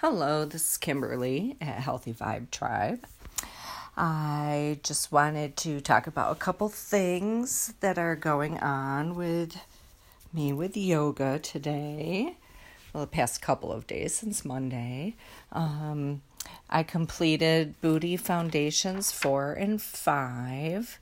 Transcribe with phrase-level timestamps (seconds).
[0.00, 3.04] Hello, this is Kimberly at Healthy Vibe Tribe.
[3.96, 9.56] I just wanted to talk about a couple things that are going on with
[10.32, 12.36] me with yoga today.
[12.92, 15.16] Well, the past couple of days since Monday.
[15.50, 16.22] Um,
[16.70, 21.00] I completed Booty Foundations 4 and 5.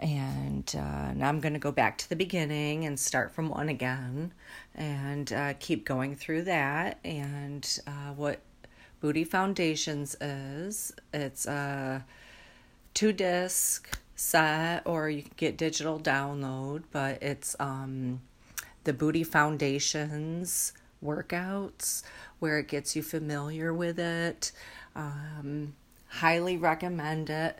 [0.00, 3.68] And uh, now I'm going to go back to the beginning and start from one
[3.68, 4.32] again
[4.74, 6.98] and uh, keep going through that.
[7.04, 8.40] And uh, what
[9.00, 12.04] Booty Foundations is it's a
[12.94, 18.20] two disc set, or you can get digital download, but it's um,
[18.84, 20.72] the Booty Foundations
[21.04, 22.02] workouts
[22.38, 24.52] where it gets you familiar with it.
[24.94, 25.74] Um,
[26.08, 27.58] highly recommend it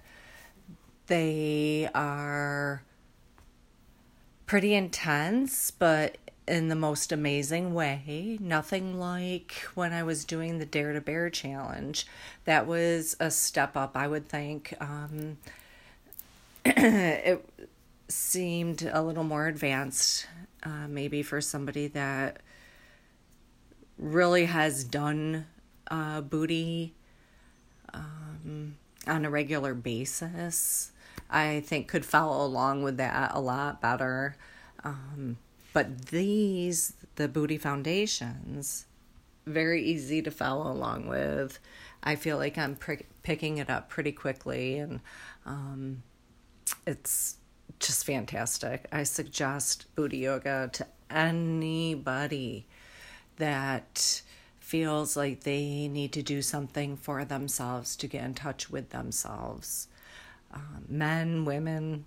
[1.09, 2.83] they are
[4.47, 6.17] pretty intense, but
[6.49, 8.39] in the most amazing way.
[8.41, 12.07] Nothing like when I was doing the Dare to Bear challenge.
[12.45, 14.75] That was a step up, I would think.
[14.81, 15.37] Um,
[16.65, 17.45] it
[18.09, 20.27] seemed a little more advanced,
[20.63, 22.41] uh, maybe for somebody that
[23.99, 25.47] really has done
[25.91, 26.95] uh, booty
[27.93, 30.93] um, on a regular basis.
[31.31, 34.37] I think could follow along with that a lot better.
[34.85, 35.37] Um,
[35.73, 38.87] but these, the booty foundations,
[39.47, 41.59] very easy to follow along with.
[42.03, 45.01] I feel like I'm pr- picking it up pretty quickly, and
[45.45, 46.03] um,
[46.87, 47.37] it's
[47.79, 48.87] just fantastic.
[48.93, 52.67] I suggest booty yoga to anybody
[53.37, 54.23] that
[54.59, 59.89] feels like they need to do something for themselves to get in touch with themselves
[60.53, 62.05] uh, men, women,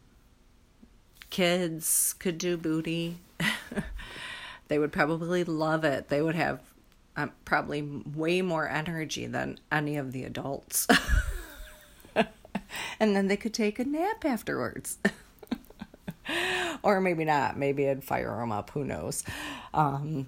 [1.29, 3.17] kids could do booty.
[4.67, 6.09] they would probably love it.
[6.09, 6.61] They would have
[7.15, 10.87] um, probably way more energy than any of the adults.
[12.99, 14.97] and then they could take a nap afterwards.
[16.83, 17.57] or maybe not.
[17.57, 18.69] Maybe it'd fire them up.
[18.71, 19.23] Who knows?
[19.73, 20.27] Um,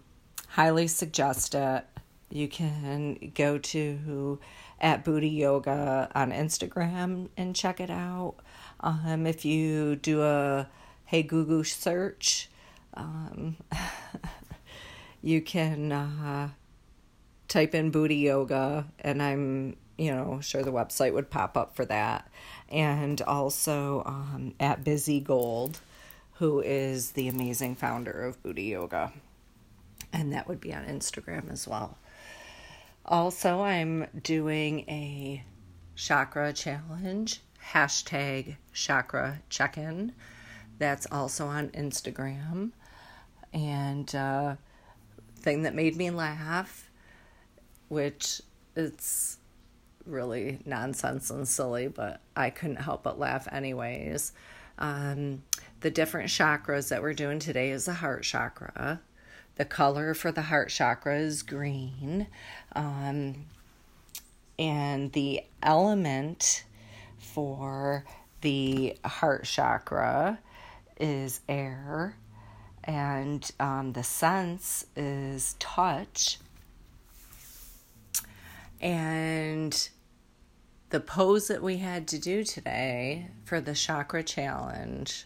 [0.50, 1.86] highly suggest it.
[2.30, 4.40] You can go to
[4.80, 8.36] at Booty Yoga on Instagram and check it out.
[8.80, 10.68] Um, if you do a
[11.06, 12.50] Hey Google search,
[12.96, 13.58] um,
[15.22, 16.50] you can uh,
[17.48, 21.86] type in Booty Yoga, and I'm you know sure the website would pop up for
[21.86, 22.30] that.
[22.70, 25.80] And also um, at Bizzie Gold,
[26.34, 29.14] who is the amazing founder of Booty Yoga,
[30.12, 31.98] and that would be on Instagram as well.
[33.06, 35.44] Also, I'm doing a
[35.96, 37.42] chakra challenge,
[37.74, 40.14] hashtag chakra check in.
[40.80, 42.72] That's also on Instagram.
[43.54, 44.56] And uh,
[45.38, 46.90] thing that made me laugh,
[47.90, 48.42] which
[48.76, 49.38] it's
[50.06, 54.32] really nonsense and silly, but I couldn't help but laugh anyways.
[54.80, 55.44] Um,
[55.82, 59.02] the different chakras that we're doing today is the heart chakra.
[59.56, 62.28] The color for the heart chakra is green.
[62.76, 63.46] Um,
[64.58, 66.64] and the element
[67.18, 68.06] for
[68.42, 70.40] the heart chakra
[71.00, 72.18] is air.
[72.84, 76.40] And um, the sense is touch.
[78.82, 79.90] And
[80.90, 85.26] the pose that we had to do today for the chakra challenge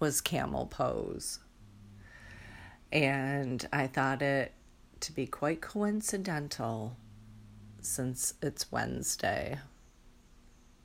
[0.00, 1.38] was camel pose
[2.92, 4.52] and I thought it
[5.00, 6.96] to be quite coincidental
[7.80, 9.58] since it's Wednesday,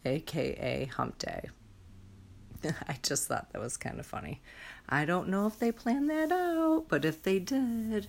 [0.06, 1.50] aka Hump Day.
[2.88, 4.42] I just thought that was kind of funny.
[4.88, 8.08] I don't know if they planned that out, but if they did,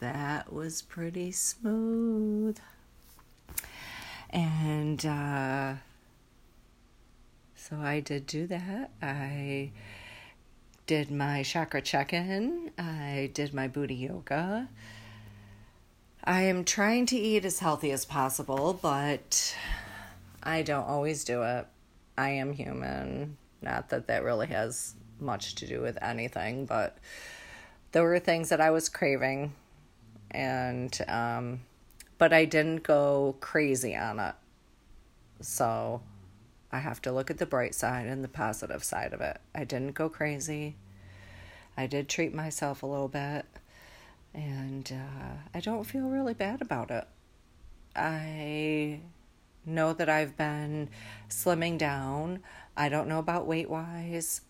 [0.00, 2.58] that was pretty smooth.
[4.30, 5.74] And uh,
[7.54, 8.90] so I did do that.
[9.00, 9.72] I
[10.86, 14.68] did my chakra check in, I did my booty yoga.
[16.22, 19.56] I am trying to eat as healthy as possible, but
[20.42, 21.66] I don't always do it.
[22.16, 23.36] I am human.
[23.62, 26.98] Not that that really has much to do with anything, but
[27.92, 29.54] there were things that I was craving,
[30.30, 31.60] and um,
[32.18, 34.34] but I didn't go crazy on it.
[35.40, 36.00] So
[36.72, 39.38] I have to look at the bright side and the positive side of it.
[39.54, 40.76] I didn't go crazy.
[41.76, 43.46] I did treat myself a little bit,
[44.34, 47.06] and uh, I don't feel really bad about it.
[47.94, 49.00] I
[49.64, 50.88] know that I've been
[51.28, 52.40] slimming down.
[52.76, 54.42] I don't know about weight wise.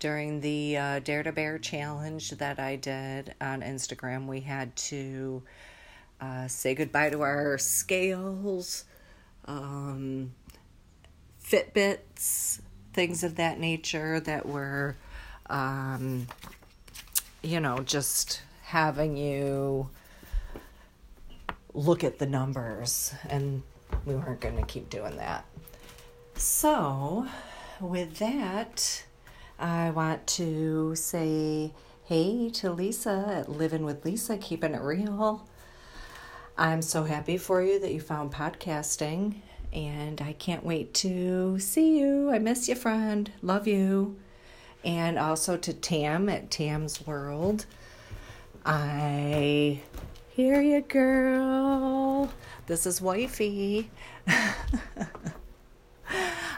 [0.00, 5.42] During the uh, Dare to Bear challenge that I did on Instagram, we had to
[6.20, 8.84] uh, say goodbye to our scales,
[9.44, 10.32] um,
[11.48, 12.60] Fitbits,
[12.92, 14.96] things of that nature that were,
[15.48, 16.26] um,
[17.42, 19.88] you know, just having you
[21.74, 23.62] look at the numbers, and
[24.04, 25.44] we weren't going to keep doing that.
[26.34, 27.26] So,
[27.80, 29.04] with that,
[29.58, 31.72] I want to say
[32.04, 35.46] hey to Lisa at Living with Lisa, keeping it real.
[36.56, 39.36] I'm so happy for you that you found podcasting,
[39.72, 42.30] and I can't wait to see you.
[42.30, 43.30] I miss you, friend.
[43.42, 44.16] Love you.
[44.84, 47.66] And also to Tam at Tam's World.
[48.64, 49.80] I
[50.30, 52.30] hear you, girl.
[52.66, 53.90] This is Wifey.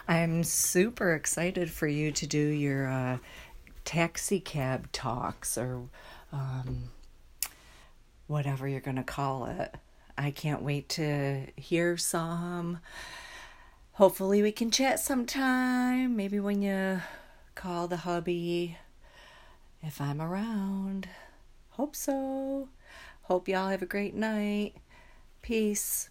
[0.09, 3.19] I'm super excited for you to do your uh,
[3.85, 5.83] taxi cab talks or
[6.33, 6.91] um,
[8.27, 9.75] whatever you're going to call it.
[10.17, 12.79] I can't wait to hear some.
[13.93, 16.17] Hopefully, we can chat sometime.
[16.17, 17.01] Maybe when you
[17.55, 18.79] call the hubby,
[19.83, 21.09] if I'm around.
[21.71, 22.69] Hope so.
[23.23, 24.75] Hope y'all have a great night.
[25.43, 26.11] Peace.